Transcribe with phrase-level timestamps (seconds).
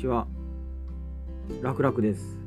[0.00, 0.26] ちは。
[1.60, 2.38] 楽々です。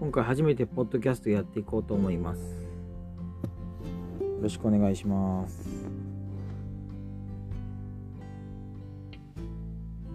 [0.00, 2.40] 今回初めてポッドキャストやっていこうと思います。
[4.20, 5.90] よろしくお願いします。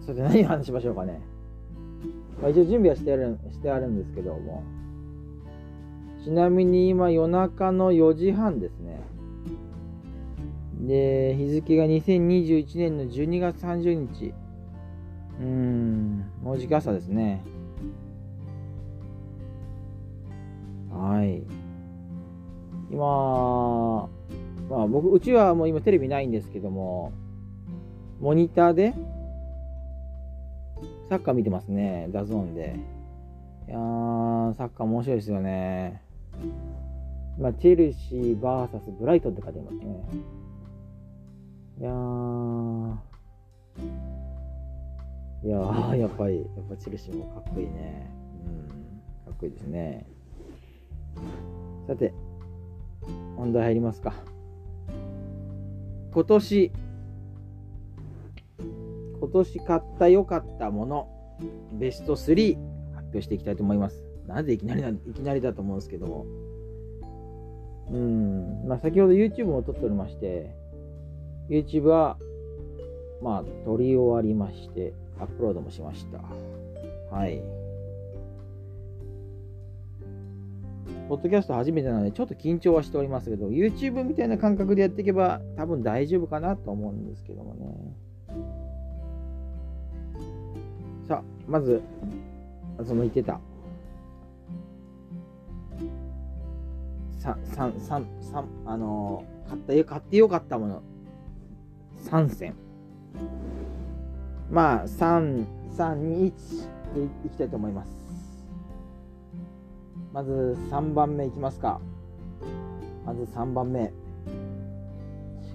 [0.07, 1.21] さて何を話しましょうかね。
[2.41, 4.63] まあ、一応準備はしてあるしてあるんですけども。
[6.23, 9.01] ちなみに今夜中の4時半ですね。
[10.81, 14.33] で、日付が2021年の12月30日。
[15.43, 17.43] うん、もうじき朝ですね。
[20.89, 21.43] はい。
[22.89, 24.07] 今、
[24.69, 27.11] まあ僕、うちはもう今テレビないんですけども、
[28.21, 28.93] モニターで
[31.09, 32.79] サッカー見てますね、 DAZN で。
[33.67, 36.01] いやー、サッカー面白いですよね。
[37.37, 40.05] 今、チェルシー VS ブライトンって書いてますね。
[41.81, 42.95] いやー、
[45.43, 48.09] いやー、やっぱり、やっぱチェルシーもかっこいいね。
[48.47, 50.07] うん、かっこいいですね。
[51.85, 52.13] さて、
[53.35, 54.13] 本題入りますか。
[56.13, 56.71] 今年、
[59.19, 61.09] 今年買った良かったもの、
[61.73, 62.55] ベスト3
[62.93, 64.01] 発表していきたいと思います。
[64.27, 66.25] なぜいきなりな、いきなりだと思うんですけども。
[67.91, 70.55] うん、まあ先ほど YouTube も撮っておりまして、
[71.49, 72.17] YouTube は、
[73.21, 76.19] まあ、撮り終わりまして、アップロードもしました。
[77.15, 77.41] はい。
[81.07, 87.95] ポッドキャスト初めてなので、ちょっと緊張はしておりますけど、YouTube みたいな感覚でやっていけば、多分大丈夫かなと思うんですけどもね。
[91.07, 91.81] さあ、まず、
[92.85, 93.39] その言ってた。
[97.19, 99.33] さ、三、三、三、あのー
[99.65, 100.81] 買った、買ってよかったもの。
[102.05, 102.55] 3選。
[104.51, 105.45] まあ、3、
[105.75, 107.89] 3、2、1でいきたいと思います。
[110.13, 111.81] まず3番目いきますか。
[113.05, 113.91] まず3番目。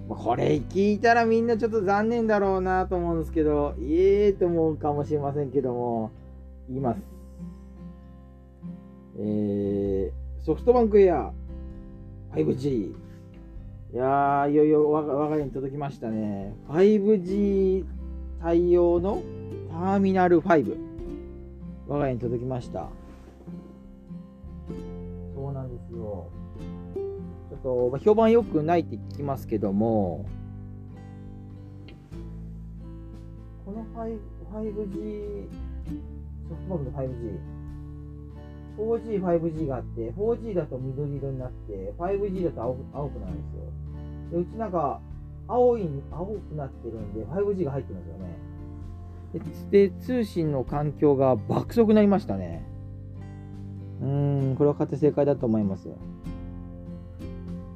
[0.09, 6.11] これ聞いたらみんなちょっと残念だろうなと思うんですけど、ええと思うかもしれませんけども、
[6.69, 7.01] 言います。
[9.21, 11.31] えー、ソフトバンクエア
[12.35, 12.69] 5G。
[13.91, 16.55] いやー、いよいよ我が我が家に届きましたね。
[16.69, 17.85] 5G
[18.41, 19.23] 対応の
[19.71, 20.77] ターミナル5。
[21.89, 22.89] 我が家に届きました。
[25.35, 26.29] そうなんですよ。
[27.51, 30.27] ちょっと、まあ評判良くないって聞きますけども、
[33.65, 34.19] この 5-
[34.53, 35.49] 5G、
[36.49, 37.39] ソフトバンクの 5G、
[38.79, 43.63] 4G、5G があって、4G だと緑色になって、5G だと青青くなるんですよ。
[44.33, 45.01] でうちなんか、
[45.49, 48.39] 青い、青くなってるんで、5G が入ってるんですよね。
[49.71, 52.65] で、通信の環境が爆速になりましたね。
[54.01, 55.89] うーん、これは買って正解だと思います。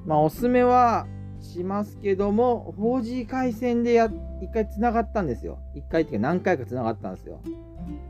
[0.06, 1.06] まあ、おすすめは
[1.40, 4.10] しますけども、4G 回線でや
[4.40, 5.58] 一回繋がったんですよ。
[5.74, 7.40] 一回っていうか何回か繋がったんですよ。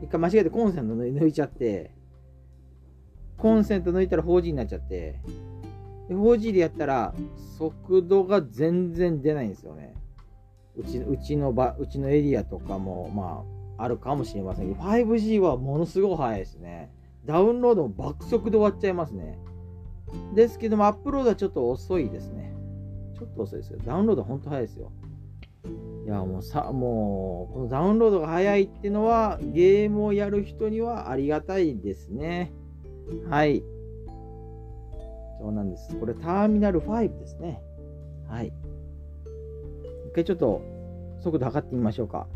[0.01, 1.91] 一回間違えてコンセント抜いちゃって、
[3.37, 5.19] コンセント抜いたら 4G になっちゃって、
[6.13, 7.13] 4G でやったら
[7.57, 9.93] 速度が全然出ないんですよね。
[10.75, 13.43] うちうちの場、うちのエリアとかも、ま
[13.77, 16.91] あ、あるかもしれませんけど、5G はものすごい速いですね。
[17.25, 19.39] ダウンロードも爆速で終わっちゃいますね。
[20.35, 22.53] ですけども、アップロードはちょっと遅いですね。
[23.17, 23.79] ちょっと遅いですよ。
[23.85, 24.91] ダウンロード本当早いですよ。
[26.05, 32.51] いや、もうさ、もう、このダウンロードが早いっていうのは、ゲームをやる人にはありがたいですね。
[33.29, 33.63] はい。
[35.43, 35.93] そうなんです。
[35.99, 37.61] これ、ターミナル5ですね。
[38.29, 38.53] はい。
[40.07, 40.61] 一回ちょっと、
[41.19, 42.27] 速度測ってみましょうか。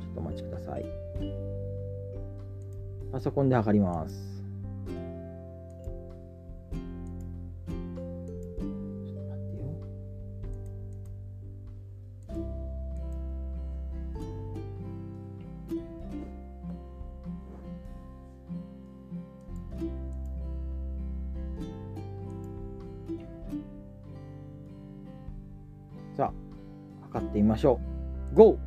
[0.00, 0.86] ちょっとお待ちください。
[3.10, 4.37] パソコンで測ります。
[27.48, 27.80] みましょ
[28.34, 28.36] う。
[28.36, 28.58] GO!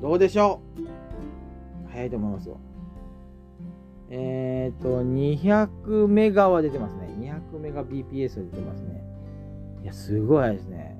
[0.00, 1.90] どうでしょう？
[1.90, 2.60] 早いと思いますよ。
[4.10, 7.08] えっ、ー、と、200メガは出てますね。
[7.18, 9.02] 200メガ BPS 出てますね。
[9.82, 10.96] いや、すごい早いですね。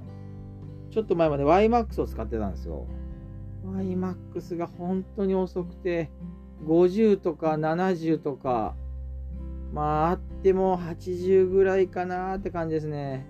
[0.90, 2.86] ちょっと前まで YMAX を使ってたんですよ。
[3.64, 6.10] YMAX が本当に遅くて、
[6.66, 8.74] 50とか70とか、
[9.72, 13.26] まあ、あっても80ぐらいかなって感じですね。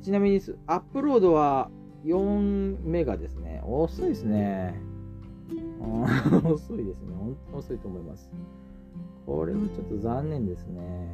[0.00, 1.70] ちなみに、アップロードは
[2.04, 3.60] 4メガですね。
[3.64, 4.80] 遅いですね。
[6.44, 7.14] 遅いですね。
[7.16, 8.30] 本当遅いと思います。
[9.26, 11.08] これはちょっと残念ですね。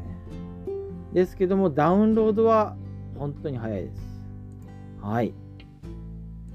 [1.13, 2.77] ですけども、ダウンロードは
[3.19, 4.23] 本当に早いです。
[5.01, 5.35] はい。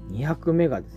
[0.08, 0.96] 200メガです。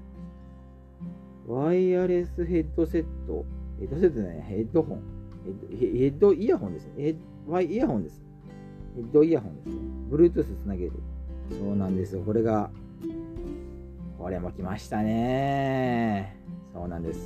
[1.47, 3.45] ワイヤレスヘッドセット、
[3.79, 5.03] ヘッドセットね、ヘッドホン、
[5.69, 5.75] ヘ
[6.07, 6.93] ッドイヤホンですね。
[6.97, 7.15] ヘッ
[7.47, 8.21] ワイイヤホンです。
[8.95, 9.75] ヘッドイヤホンですね。
[10.09, 10.93] Bluetooth つなげる。
[11.51, 12.21] そうなんですよ。
[12.21, 12.69] これが、
[14.18, 16.38] これも来ましたね。
[16.74, 17.19] そうなんです。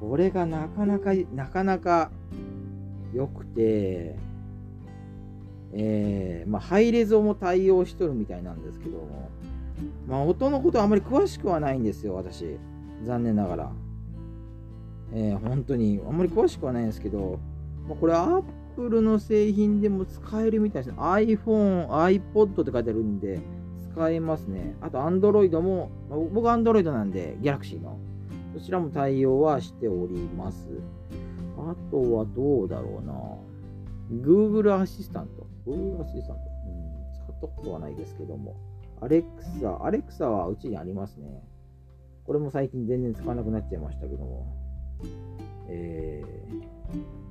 [0.00, 2.10] これがなかなか、なかなか
[3.12, 4.16] 良くて、
[5.72, 9.30] えー、まあ、ハイレゾも対応しとるみたいなんですけども、
[10.06, 12.56] まあ、音のことはあまり詳しくはないんですよ、私。
[13.04, 13.72] 残念ながら。
[15.12, 17.38] えー、本当に、あんまり詳しくはないんですけど、
[17.86, 18.42] まあ、これ、アッ
[18.78, 21.00] プルの製品でも使えるみたいですね。
[21.00, 23.40] iPhone、iPod って書いてあるんで、
[23.92, 24.76] 使えますね。
[24.80, 27.98] あと Android も、僕 Android なんで、Galaxy の。
[28.54, 30.68] そちらも対応はしております。
[31.58, 34.22] あとはどうだろうな。
[34.22, 35.44] Google アシスタント。
[35.66, 36.42] Google アシスタント。
[36.42, 38.54] うん、使ったことはないですけども。
[39.00, 41.42] Alexa、Alexa はうちにありますね。
[42.24, 44.46] これも最近全然使わなくなっちゃいましたけども。
[45.66, 47.27] えー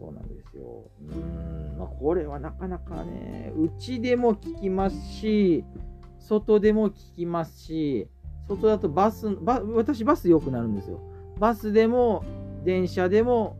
[0.00, 0.90] そうなんですよ。
[1.02, 5.62] うん、まあ、これはなかなかね、うちでも聞きますし、
[6.18, 8.08] 外でも聞きますし、
[8.48, 11.00] 外だとバス、バ私バス良くなるんですよ。
[11.38, 12.24] バスでも、
[12.64, 13.58] 電車でも、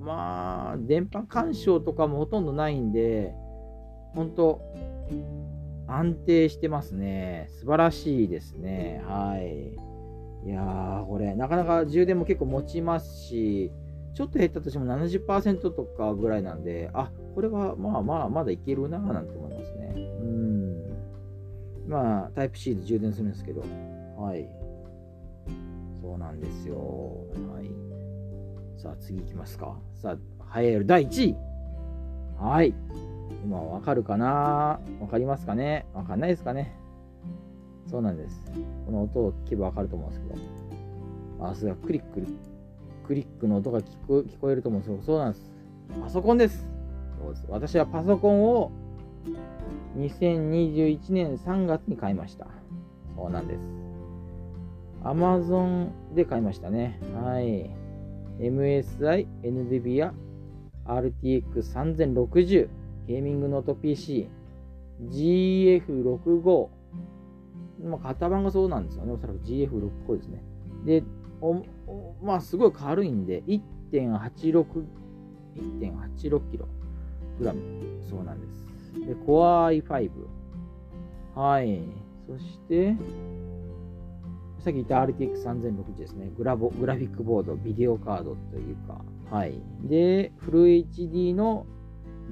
[0.00, 3.34] まあ、電波干渉とかもほとんどないんで、
[4.14, 4.60] 本当
[5.88, 7.48] 安定してますね。
[7.50, 9.02] 素晴らしいですね。
[9.06, 9.74] はい。
[10.48, 13.72] いやー、これ、なかなか充電も結構持ちますし、
[14.14, 19.94] ちょっと減ったとしても70%とかぐらいなんで、あ、これはまあまあまだいけるなぁなんて思いますね。
[19.96, 20.82] うん。
[21.88, 23.62] まあ、タイプ C で充電するんですけど、
[24.16, 24.48] はい。
[26.00, 26.76] そうなんですよ。
[26.76, 27.70] はい。
[28.80, 29.78] さあ、次行きますか。
[29.94, 30.16] さ
[30.50, 31.36] あ、栄える第1位。
[32.38, 32.74] はい。
[33.44, 34.78] 今わかるかな？
[35.00, 35.86] わかりますかね？
[35.94, 36.76] わかんないですかね？
[37.86, 38.52] そうなんです。
[38.86, 41.48] この音を聞けばわかると思うんですけど。
[41.48, 42.24] あ、すがクリック
[43.06, 45.02] クリックの音が聞こ聞こえると思うんですよ。
[45.04, 45.52] そうなんです。
[46.00, 46.66] パソコンです。
[47.20, 48.72] そうです私はパソコンを
[49.96, 52.46] 2021年3月に買いました。
[53.16, 53.60] そうなんです。
[55.04, 56.98] Amazon で買いましたね。
[57.14, 57.70] はい。
[58.38, 60.12] MSI NVIDIA
[60.86, 62.68] RTX 3060
[63.06, 64.28] ゲーミングノート PC
[65.10, 66.68] GF65
[67.84, 69.12] まあ、型番がそうなんですよね。
[69.12, 70.42] おそらく GF65 ですね。
[70.84, 71.02] で、
[72.22, 74.64] まあすごい軽いんで、1.86、
[75.56, 76.40] 1.86キロ
[77.38, 77.60] グラム。
[78.08, 79.06] そうなんです。
[79.06, 80.10] で、Core i5。
[81.34, 81.82] はい。
[82.26, 82.94] そして、
[84.58, 86.30] さっき言った RTX3060 ですね。
[86.36, 89.60] グラボグラフィックボード、ビデオカードというか、はい。
[89.82, 91.66] で、フル HD の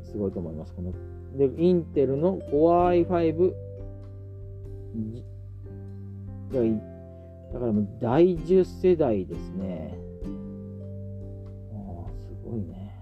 [0.05, 0.75] すごいと思います。
[0.75, 0.93] この
[1.37, 3.53] で、インテルの Core i5
[7.53, 9.99] だからもう第10世代ですね。
[11.73, 12.95] ああ、すごいね。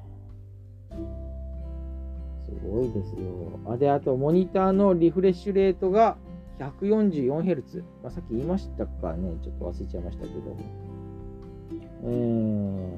[2.44, 3.60] すごいですよ。
[3.66, 6.16] あ、で、あと、モニターのリフレッシュレートが
[6.58, 7.82] 144Hz。
[8.02, 9.36] まあ、さっき言いましたかね。
[9.42, 10.56] ちょっと忘れちゃいましたけど。
[12.06, 12.90] えー、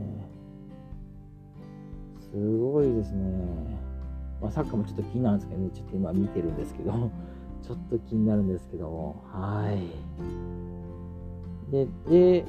[2.30, 3.78] すごいですね。
[4.40, 5.70] まあ、サッカーもちょっと気になるんですけどね。
[5.72, 6.92] ちょっと今見てるんですけど。
[7.62, 9.88] ちょっと気になるんですけども、はい。
[11.72, 12.44] で、で、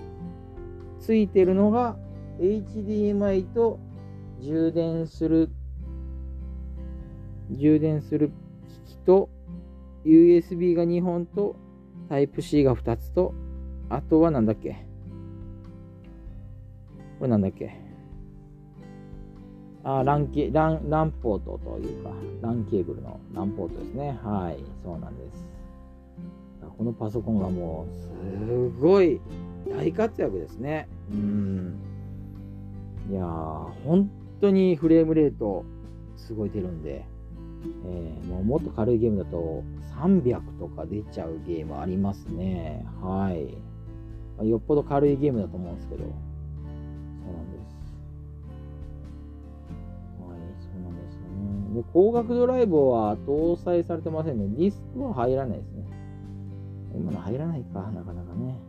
[1.00, 1.98] ついてるのが
[2.40, 3.80] HDMI と
[4.40, 5.50] 充電する、
[7.50, 8.32] 充電する
[8.86, 9.30] 機器と
[10.08, 11.56] USB が2本と
[12.10, 13.34] Type-C が2つと、
[13.90, 14.86] あとはなんだっけ？
[17.20, 17.72] これなんだっけ？
[19.84, 22.12] あランケランランポートというか、
[22.42, 24.20] ランケーブルのランポートですね。
[24.24, 25.46] はい、そうなんです。
[26.78, 29.20] このパソコンがもう、すごい
[29.70, 30.88] 大活躍ですね。
[31.12, 31.80] うん。
[33.10, 33.24] いや、
[33.86, 34.10] 本
[34.42, 35.64] 当にフレームレート、
[36.18, 37.06] すごい出るんで、
[37.86, 39.64] えー、もうもっと軽いゲームだと
[40.00, 42.86] 300とか出ちゃうゲームありますね。
[43.02, 43.58] はい。
[44.48, 46.12] よっぽど軽いゲームだと思うんですけど、そう
[47.34, 47.58] なんで
[51.92, 54.48] 光学ドライブは搭載されてませんね。
[54.58, 55.84] ディスクは入らないですね。
[56.96, 58.60] 今の入らないか、なかなかね。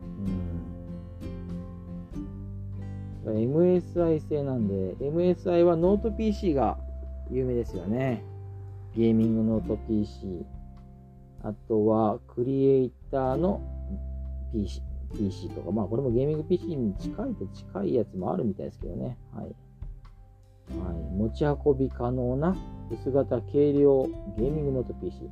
[3.25, 3.37] うん。
[3.37, 6.78] MSI 製なんで、MSI はノート PC が
[7.30, 8.23] 有名ですよね。
[8.94, 10.47] ゲーミングノート PC。
[11.42, 13.61] あとは、クリエイターの
[14.52, 14.83] PC,
[15.14, 19.16] PC とか、まあこれもゲーミング PC に近いと近いやつもあるみたいですけどね。
[19.35, 19.45] はい。
[19.45, 22.54] はい、持ち運び可能な
[22.90, 24.02] 薄型軽量
[24.37, 25.30] ゲーミングノート PC。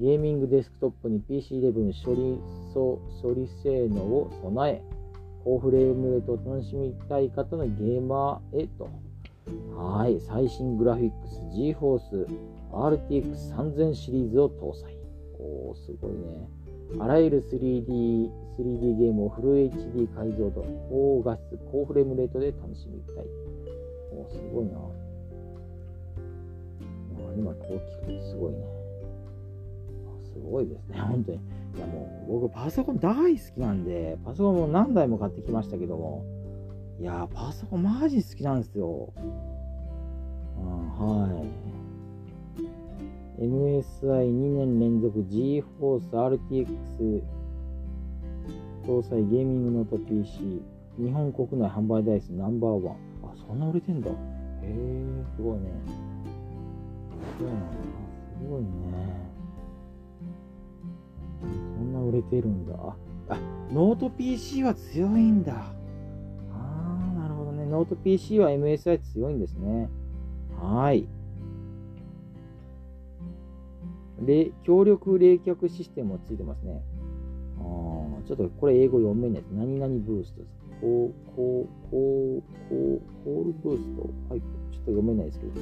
[0.00, 2.40] ゲーミングデスクトップに PC11 処理
[2.74, 4.82] 処理性能を備え、
[5.44, 8.88] 高フレームレートを楽しみたい方のゲーマーへと。
[9.76, 12.26] はい、最新グラフィックス GForce
[12.72, 15.03] RTX3000 シリーズを搭載。
[15.44, 16.48] おー、すごいね。
[16.98, 23.24] あらゆる 3D、3D ゲームをフル HD 解像度、高画質、高フレームレートで楽しみたい。
[24.12, 24.78] おおすごいな。
[27.36, 28.58] 今こう聞くとすごいね。
[30.22, 31.38] すごいですね、 本当に。
[31.38, 36.24] いやもう僕パソコン大好きなんで、パソコンも何台も買ってきましたけども、
[37.00, 39.12] いやパソコンマジ好きなんですよ。
[39.16, 41.73] うん、はい。
[43.38, 47.22] MSI2 年連続 GForce RTX
[48.86, 50.62] 搭載ゲーミングノート PC
[50.98, 52.96] 日本国内販売台数ナンバーワン。
[53.24, 54.10] あ、そんな売れてんだ。
[54.10, 54.12] へ
[54.62, 55.72] え、すごいね。
[57.38, 57.76] そうなんだ。
[58.38, 58.68] すごいね。
[61.76, 62.74] そんな売れてるんだ。
[63.28, 63.38] あ、
[63.72, 65.54] ノート PC は強いんだ。
[65.54, 65.64] あ
[66.52, 67.66] あ、なるほどね。
[67.66, 69.88] ノート PC は MSI 強いんですね。
[70.60, 71.08] はい。
[74.20, 76.82] で、強力冷却システムもついてますね。
[77.58, 79.50] ああ、ちょっとこれ英語読めないです。
[79.52, 80.64] 何々ブーストです。
[80.80, 84.02] こう、こう、こう、こう、コールブースト。
[84.30, 84.40] はい。
[84.40, 85.52] ちょっと読めないですけど、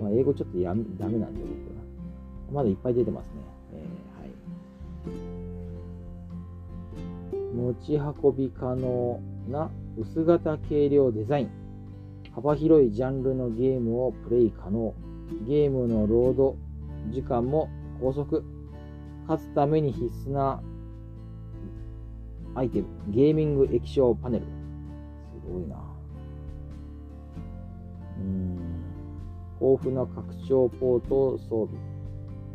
[0.00, 1.88] まあ、英語ちょっとやダメなんで、僕は。
[2.52, 3.32] まだいっぱい出てますね。
[3.72, 5.38] えー、はい
[7.54, 11.50] 持ち運び可能な薄型軽量デザイン。
[12.32, 14.94] 幅広いジャンルのゲームをプレイ可能。
[15.46, 16.56] ゲームのロード
[17.10, 17.68] 時間も
[18.00, 18.44] 高速。
[19.26, 20.62] 勝つために必須な
[22.54, 22.86] アイテム。
[23.08, 24.44] ゲーミング液晶パネル。
[24.44, 24.50] す
[25.52, 25.76] ごいな。
[28.18, 28.56] うん。
[29.60, 31.78] 豊富な拡張ポート装備。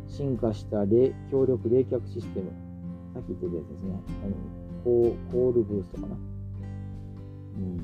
[0.06, 0.84] 進化した
[1.30, 2.50] 強力冷却システム。
[3.14, 4.00] さっき言ってたやつですね。
[4.24, 4.34] あの
[4.84, 6.16] コールブーストかな。
[7.56, 7.78] うん。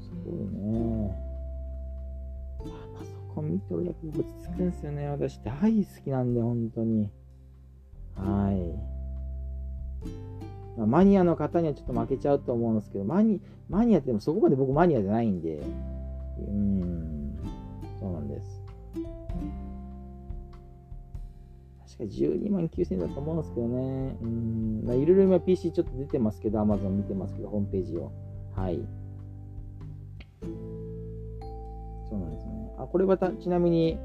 [0.00, 1.23] すごいね。
[3.44, 5.08] 見てるだけ落ち着くんですよね。
[5.08, 5.52] 私大
[5.84, 7.10] 好きなんで、本当に。
[8.16, 8.94] はい。
[10.76, 15.62] まあ、マニアの方にはちょっと負けちゃうと思うんですけど、マニマニアってでもそこまで僕マニアじゃないんで、
[16.38, 17.38] うん、
[18.00, 18.64] そうなんです。
[21.96, 24.16] 確か12万9000円だと思うんですけどね。
[24.20, 28.10] うん、ま、いろいろ今 PC ちょっと出てますけど、Amazon 見てますけど、ホームページを。
[28.56, 28.80] はい。
[32.84, 33.98] あ、これまた、ちなみに、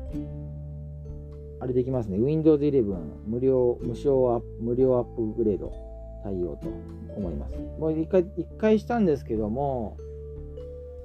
[1.60, 2.18] あれできますね。
[2.18, 2.84] Windows 11
[3.28, 5.72] 無料、無償アップ、無料アップグレード
[6.24, 6.68] 対応と
[7.16, 7.56] 思います。
[7.80, 9.98] もう一回、一回したんですけども、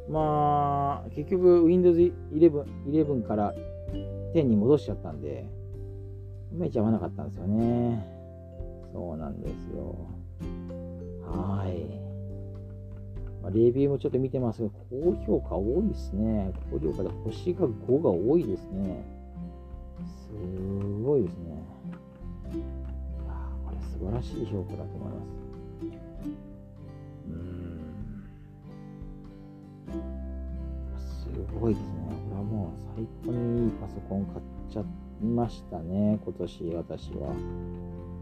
[0.09, 3.55] まあ、結局 Windows 11, 11から
[4.35, 5.47] 10に戻しちゃったんで、
[6.53, 8.07] いまいち合わなかったんですよね。
[8.93, 9.97] そうなんですよ。
[11.27, 12.04] はい。
[13.45, 16.51] まあ、レビューもちょっと見てますが、高評価多いですね。
[16.71, 19.05] 高評価で星が5が多いですね。
[20.01, 20.31] す
[21.05, 21.63] ごいですね。
[22.55, 23.35] いや
[23.67, 25.45] これ素晴らしい評価だと思います。
[27.29, 27.85] うん。
[30.97, 31.29] す
[31.61, 31.89] ごいですね。
[32.31, 34.41] これはもう最高にいいパソコン買っ
[34.71, 34.85] ちゃい
[35.27, 37.35] ましたね、今年私は。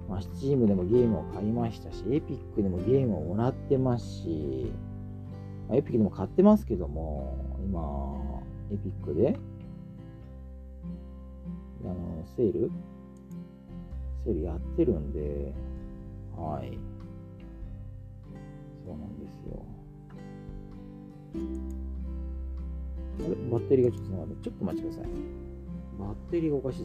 [0.09, 4.73] まあ、Steam でもゲームを買いましたし、Epic でもゲームをもらってますし、
[5.73, 8.43] まあ、エピックでも買ってますけども、今、
[8.75, 9.39] エピックで、
[11.83, 12.71] あの、セール？
[14.27, 15.55] セールやってるんで、
[16.37, 16.79] はい。
[18.85, 19.65] そうなんですよ。
[23.21, 23.29] あれ？
[23.51, 24.37] バッテリーがちょっとつながる。
[24.43, 25.05] ちょっと待ちください。
[25.99, 26.85] バッテリーがおかしいぞ。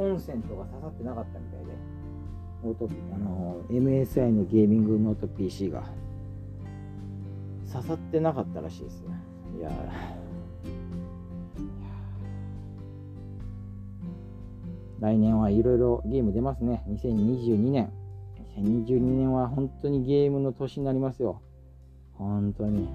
[0.00, 1.72] コンセントが刺さってなかったみたいで、
[3.12, 5.84] あの MSI のゲーミングノート PC が
[7.70, 9.08] 刺さってなかったらしいですね。
[9.58, 9.70] いや
[15.00, 16.82] 来年はいろいろゲーム出ますね。
[16.88, 17.92] 2022年。
[18.56, 21.42] 2022年は本当にゲームの年になりますよ。
[22.14, 22.88] 本当に。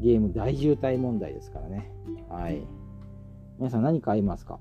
[0.00, 1.92] ゲーム大渋滞問題ですからね。
[2.28, 2.60] はい。
[3.60, 4.58] 皆さん何買いますか？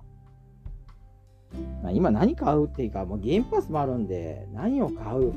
[1.83, 5.33] まあ、今何買うっていうか、もうゲームパスもあるんで、何を買う、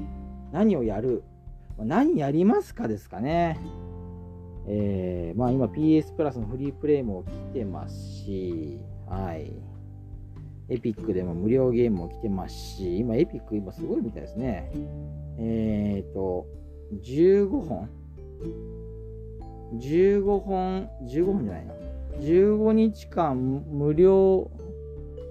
[0.53, 1.22] 何をやる、
[1.79, 3.59] 何やりますかですかね。
[4.66, 9.53] えー、まあ今 PS プラスのフリープレイも来てますし、はい。
[10.70, 14.70] エピックでも無料ゲームも来てますし、今エピック今すごいみたいですね。
[15.38, 16.46] えっ、ー、と、
[17.03, 17.90] 15本
[19.74, 21.74] ?15 本、15本じゃないな。
[22.20, 24.50] 15日間無料、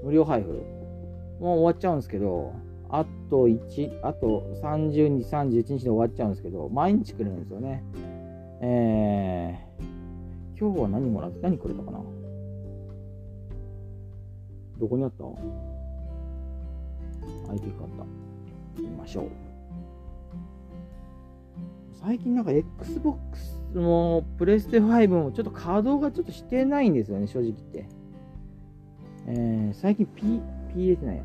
[0.04, 0.62] 無料配布
[1.44, 2.54] もう終わっちゃうんですけど、
[2.90, 7.84] あと1、あと30日、31日で終わっちゃうんですけど、毎日くれるんですよね。
[8.62, 12.00] えー、今日は何もらって、何くれたかな？
[14.80, 15.26] どこにあった
[17.52, 18.82] ?IP 買った。
[18.82, 19.30] 見ましょう。
[22.02, 27.86] 最近なんか Xbox もプレステ5もちょっと稼働がちょっとしてないんですよね、正直言って。
[29.28, 30.42] えー、最近 P、
[30.76, 31.24] PS なんや。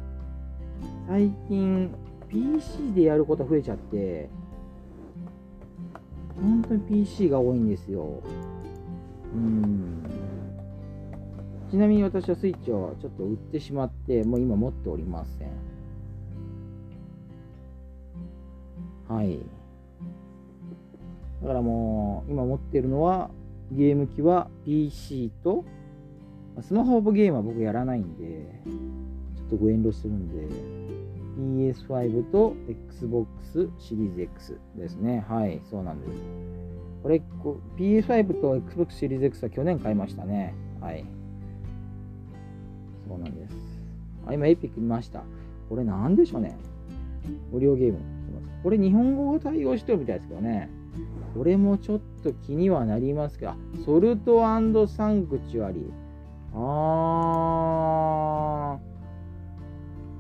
[1.09, 1.91] 最近
[2.29, 4.29] PC でやること増えちゃって、
[6.41, 8.23] 本当に PC が多いんですよ。
[9.35, 10.03] うん。
[11.71, 15.49] ちなみに私はスイッチをちょっと売ってしまって、もう今持っておりません。
[19.09, 19.41] はい。
[21.43, 23.31] だからもう、今持ってるのは、
[23.71, 25.65] ゲーム機は PC と、
[26.61, 28.63] スマホゲームは僕やらないんで、
[29.49, 30.49] とご遠慮するんで、
[31.39, 35.25] PS5 と Xbox シリーズ X ですね。
[35.29, 36.23] はい、そうなんです。
[37.03, 37.23] これ、
[37.77, 40.55] PS5 と Xbox シリーズ X は去年買いましたね。
[40.81, 41.05] はい。
[43.09, 43.55] そうなんです。
[44.27, 45.23] あ、今エピック見ました。
[45.69, 46.57] これなんでしょうね。
[47.53, 47.99] 無料ゲーム。
[48.63, 50.69] これ日本語が対応してるみたいですけどね。
[51.35, 53.53] これもちょっと気にはなりますけど、
[53.85, 54.41] ソルト
[54.89, 55.91] サンクチュアリー。
[56.55, 58.88] あー、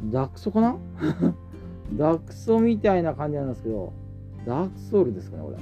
[0.04, 0.76] ダクソかな？
[1.96, 3.92] ダクソみたいな感じなんですけど、
[4.46, 5.56] ダークソウルですかね、これ。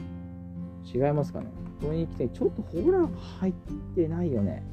[1.09, 1.47] 違いますかね？
[1.81, 3.09] 雰囲気的にちょっとホラーが
[3.41, 3.53] 入っ
[3.95, 4.65] てないよね。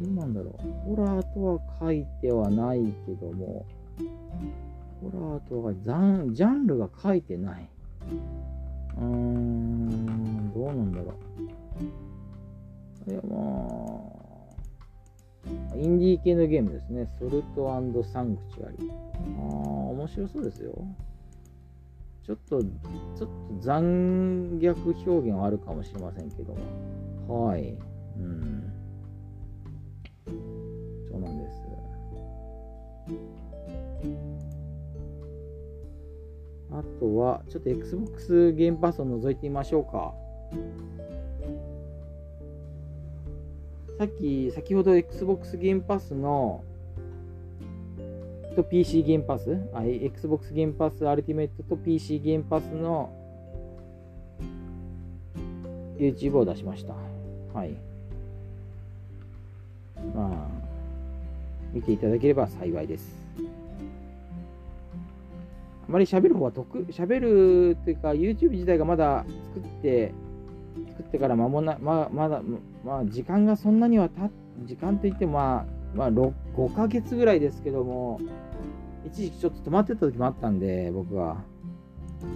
[0.00, 0.94] どうなんだろう。
[0.96, 3.66] ホラーとは書いてはないけども、
[5.00, 7.68] ホラーとはジャンルが書いてない。
[8.96, 11.12] うーん、どうなんだろ
[13.08, 13.10] う。
[13.10, 14.17] いや、まあ、
[15.76, 17.08] インディー系のゲームですね。
[17.18, 17.68] ソルト
[18.04, 18.90] サンクチュアリ。
[19.38, 20.74] ああ、面白そうですよ。
[22.24, 23.28] ちょっと、ちょっと
[23.60, 26.54] 残虐表現はあるかもしれませんけど
[27.26, 27.46] も。
[27.46, 27.76] はい。
[28.18, 28.72] うん。
[31.10, 31.58] そうなんです。
[36.70, 40.14] あとは、ちょっと Xbox ゲームパスを覗いてみましょうか。
[43.98, 46.62] さっき、先ほど Xbox ゲームパスの
[48.54, 53.10] と PC ゲームパス、あ Xbox ゲームパスアルティメットと PC ゲームパスの
[55.98, 56.94] YouTube を出しました。
[57.52, 57.76] はい。
[60.14, 60.48] まあ、
[61.72, 63.16] 見ていただければ幸いです。
[65.88, 70.12] あまり喋る方は得、喋るっていうか、YouTube 自体がまだ作って、
[70.86, 72.42] 作ってから間もな、まあ、まだ、
[72.84, 74.30] まあ、時間がそんなにはた、
[74.64, 78.20] 時間といっても、まあ、まあ、5ヶ月ぐらいですけども、
[79.06, 81.44] 一時期ちょっと止まってた時もあったんで、僕は。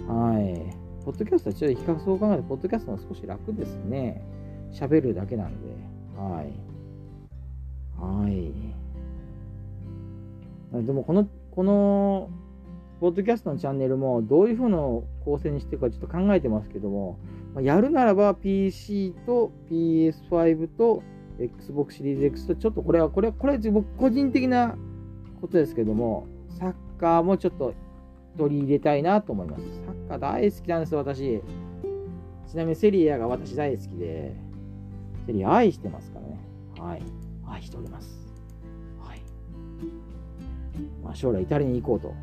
[0.07, 0.75] はい。
[1.05, 4.23] ポッドキャストはちょっと比較そう考えて、ポッドキャストも少し楽ですね。
[4.71, 5.67] 喋るだけなんで。
[6.17, 6.53] はい。
[7.99, 8.53] はい。
[10.85, 12.29] でも、この、この、
[12.99, 15.03] ポッドキャストのチャンネルもどういう風な構
[15.37, 17.19] 成にしていくかちょっと考えてますけども、
[17.53, 21.03] まやるならば PC と PS5 と
[21.39, 24.75] Xbox シリーズ X とちょっとこれは、これは、これは僕個人的な
[25.41, 26.27] ことですけども、
[26.59, 27.73] サッカーもちょっと
[28.37, 29.63] 取り入れたいなと思います。
[29.85, 31.41] サッカー大好きなんですよ、私。
[32.47, 34.33] ちなみにセリエAが私大好きで、
[35.25, 36.39] セリエA愛してますからね。
[36.79, 37.03] はい。
[37.47, 38.27] 愛しております。
[39.01, 39.21] はい。
[41.03, 42.13] まあ、将来イタリアに行こうと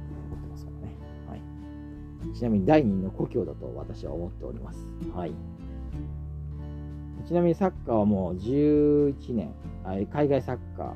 [2.35, 4.87] ちなみに第二の故郷だと私は思っております。
[5.15, 5.33] はい。
[7.27, 9.55] ちなみにサッカーはもう11年、
[9.85, 10.95] 海外サッカ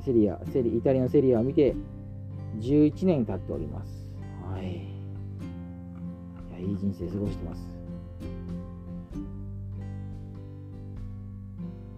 [0.00, 1.74] ー、セリエA、セリイタリアのセリエAを見て、
[2.60, 4.08] 11年経っております。
[4.50, 4.64] はい。
[4.64, 4.78] い
[6.52, 7.70] や、いい人生過ごしてます。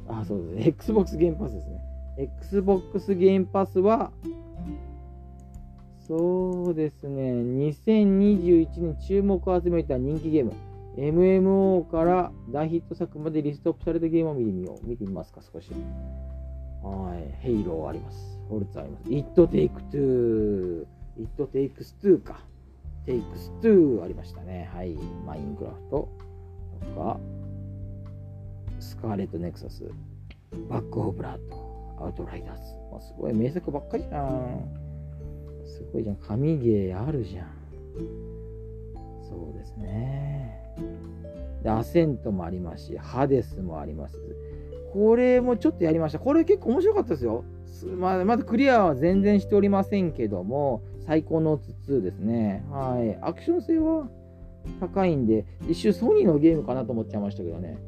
[0.09, 0.68] あ、そうです。
[0.68, 1.81] Xbox ゲームパスですね。
[2.16, 4.11] Xbox ゲームパスは、
[6.09, 10.53] そうですね、2021年注目を集めた人気ゲーム。
[10.97, 14.88] MMO から大ヒット作までリストアップされたゲームを見てみよう。
[14.88, 15.71] 見てみますか、少し。
[16.83, 17.35] はい。
[17.42, 18.40] Halo あります。
[18.49, 19.12] フォルツあります。
[19.12, 20.87] It Take Two。
[21.21, 22.40] It Takes Two か。
[23.07, 23.23] Takes
[23.61, 24.71] Two ありましたね。
[24.73, 24.94] はい。
[25.27, 26.09] マインクラフト
[26.81, 27.21] とか、
[28.81, 29.85] SCARLET NEXUS、
[30.70, 32.74] Back 4 Blood、 Outriders。
[32.90, 34.78] まあ、すごい名作ばっかりじゃん。
[35.68, 36.16] すごいじゃん。
[36.16, 37.46] 神ゲーあるじゃん。
[39.28, 40.59] そうですね。
[41.62, 44.18] で、アセントもありますし、ハデスもあります。
[44.92, 46.18] これもちょっとやりました。
[46.18, 47.44] これ結構面白かったですよ。
[47.98, 52.64] ま、まだクリアは全然しておりませんけども、最高の2ですね。
[52.70, 53.18] はい。
[53.22, 54.09] アクション性は
[54.81, 57.78] 高いんで、一瞬ソニーのゲームかなと思っちゃいましたけどね。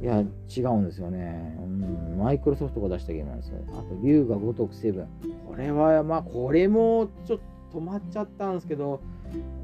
[0.00, 1.58] いや、違うんですよね。
[1.60, 3.58] うん、マイクロソフトが出したゲームなんですよ。
[3.72, 5.06] あと、竜が如くセブン。
[5.48, 7.38] これは、まあ、これもちょっ
[7.72, 9.00] と止まっちゃったんですけど、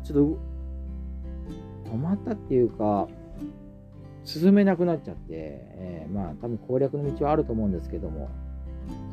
[0.02, 0.38] ちょっ
[1.84, 3.06] と、止まったっていうか、
[4.24, 8.30] 進めなくなっちゃって、えー、まあ、多分攻略の道はあると思うんですけども、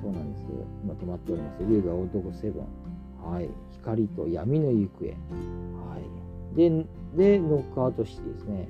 [0.02, 0.44] そうなんです。
[0.84, 1.64] 今止まっております。
[1.70, 2.54] 竜が男7。
[3.22, 3.50] はい。
[3.74, 5.08] 光と闇の行方。
[5.08, 5.14] は
[6.54, 6.56] い。
[6.56, 6.70] で、
[7.16, 8.70] で、ノックアウトシティですね。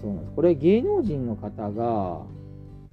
[0.00, 0.32] そうなんです。
[0.34, 2.22] これ芸能人の方が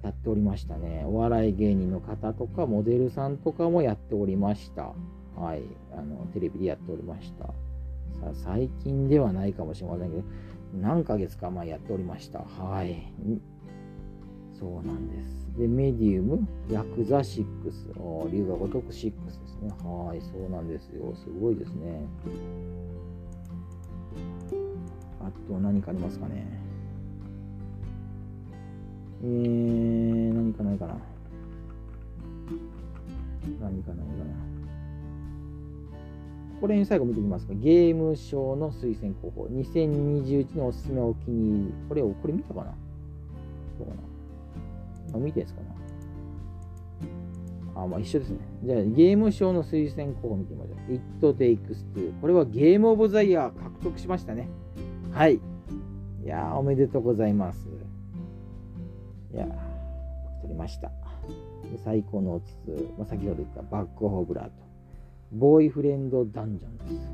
[0.02, 1.04] やっておりましたね。
[1.06, 4.92] お笑い芸人の方とか、モデルさんとかもやっておりました。
[5.36, 5.62] はい。
[5.92, 7.46] あの、テレビでやっておりました。
[8.16, 10.24] さ最近ではないかもしれませんけど、
[10.74, 12.40] 何ヶ月か前やっておりました。
[12.40, 13.12] はい。
[14.58, 15.46] そうなんです。
[15.58, 19.70] で、メディウム、ヤクザ6、龍が如く6ですね。
[19.82, 21.14] はい、そうなんですよ。
[21.14, 22.06] すごいですね。
[25.20, 26.65] あと何かありますかね。
[29.22, 30.98] えー、何かないかな。
[33.60, 34.46] 何かないかな。
[36.60, 37.54] これに最後見てみますか。
[37.54, 39.46] ゲーム賞の推薦候補。
[39.46, 41.74] 2021のおすすめお気に入り。
[41.88, 42.74] これを、これ見たかな
[43.78, 44.00] どうかな
[45.14, 45.76] あ、見てですかな
[47.82, 48.38] あ、まあ一緒ですね。
[48.64, 50.94] じゃあ、ゲーム賞の推薦候補見てみましょう。
[50.94, 51.02] It
[51.44, 52.20] Takes Two。
[52.20, 54.48] これはゲームオブザイヤー獲得しましたね。
[55.12, 55.34] はい。
[55.34, 55.40] い
[56.24, 57.68] やー、おめでとうございます。
[59.32, 59.48] いやー、
[60.40, 60.94] 取りましたで。
[61.84, 64.52] 最高のおつつ、まあ、先ほど言ったバックホーブラート。
[65.32, 67.08] ボーイフレンドダンジョンです。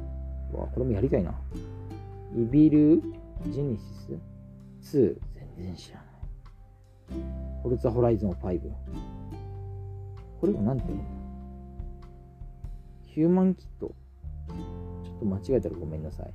[0.52, 1.34] うわ、これもやりたいな。
[2.36, 3.00] イビル・
[3.48, 3.82] ジェネシ
[4.82, 5.18] ス？2。
[5.56, 6.06] 全然知らない。
[7.62, 8.60] フォルツホライゾン5。
[10.40, 11.06] これは何て言うんだ？
[13.06, 13.94] ヒューマンキット。
[15.04, 16.32] ちょっと間違えたらごめんなさい。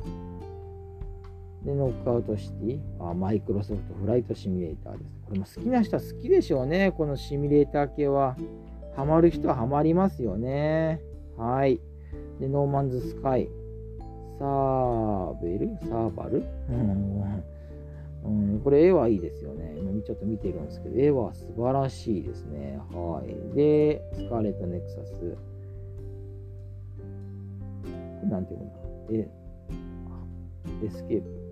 [1.63, 2.79] で、ノックアウトシティ。
[2.99, 5.19] あ、マイクロソフトフライトシミュレーターです。
[5.25, 6.91] これも好きな人は好きでしょうね。
[6.91, 8.35] このシミュレーター系は。
[8.95, 11.01] ハマる人はハマりますよね。
[11.37, 11.79] はい。
[12.39, 13.47] で、ノーマンズスカイ。
[14.39, 15.77] サーベル？
[15.81, 16.43] サーバル？
[18.25, 18.59] うん。
[18.63, 19.75] これ絵はいいですよね。
[19.77, 22.79] 今ちょっと見てるんですけど、絵は素晴らしいですね。
[22.91, 23.55] はい。
[23.55, 25.13] で、スカーレット・ネクサス。
[25.19, 25.37] こ
[28.23, 29.29] れなんて読むんだ？
[30.83, 31.46] え、エスケープ。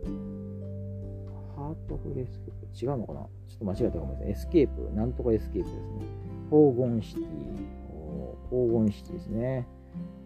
[1.66, 2.86] Artful Escape。
[2.86, 4.32] 違うのかなちょっと間違えたかもしれない。
[4.34, 4.94] エスケープ。
[4.94, 6.06] なんとかエスケープですね。
[6.52, 9.68] Forgotten City。Forgotten City ですね。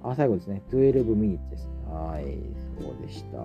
[0.03, 0.61] あ、最後ですね。
[0.69, 1.69] 12 Minutes です。
[1.87, 2.25] はい。
[2.81, 3.37] そうでした。
[3.37, 3.39] い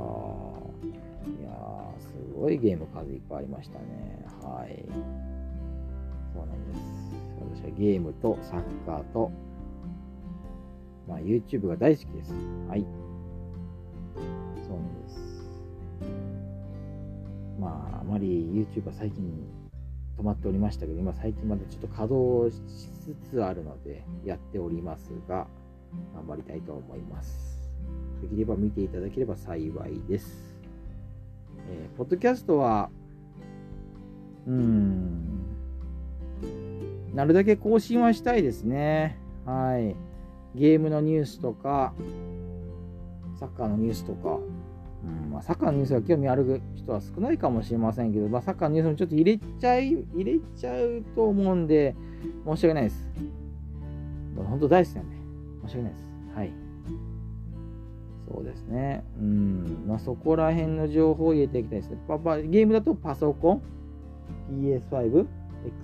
[1.42, 4.26] やー、すごいゲーム数いっぱいありましたね。
[4.42, 4.84] はい。
[6.32, 6.80] そうなんです。
[7.60, 9.30] 私はゲームとサッカーと、
[11.06, 12.34] まあ、YouTube が大好きです。
[12.68, 12.84] はい。
[14.66, 15.23] そうなんです。
[18.14, 19.24] ま、り YouTube は最近
[20.16, 22.60] 止まっておりましたけど、今最近まだちょっと稼働し
[23.00, 25.48] つつあるので、やっておりますが、
[26.14, 27.72] 頑張りたいと思います。
[28.22, 30.60] できれば見ていただければ幸いです。
[31.68, 32.88] えー、ポッドキャストは、
[34.46, 35.56] うーん、
[37.14, 39.18] なるだけ更新はしたいですね。
[39.44, 39.96] はい。
[40.56, 41.92] ゲームのニュースとか、
[43.40, 44.38] サッカーのニュースとか、
[45.34, 51.96] まあ、サッカーのニュースが興味ある人は少ないかもしれませんけど、まあ、サッカーのニュースもちょっと入れちゃい、入れちゃうと思うんで、
[52.46, 53.08] 申し訳ないです。
[54.36, 55.16] 本当大好きなんで、
[55.66, 56.04] 申し訳ないです。
[56.36, 56.52] はい。
[58.32, 59.04] そうですね。
[59.18, 59.84] うん。
[59.88, 61.98] まあ、そこら辺の情報を入れていきたいですね。
[62.06, 63.62] パパゲームだとパソコン、
[64.52, 65.26] PS5、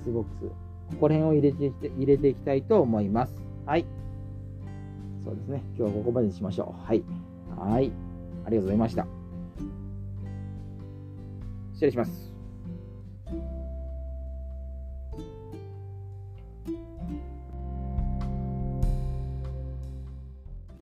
[0.04, 0.54] Xbox、こ
[1.00, 3.34] こら辺を入れて入れていきたいと思います。
[3.66, 3.84] はい。
[5.24, 5.64] そうですね。
[5.76, 6.86] 今日はここまでにしましょう。
[6.86, 7.02] はい。
[7.58, 7.90] はい。
[8.46, 9.19] ありがとうございました。
[11.80, 12.29] 失礼します。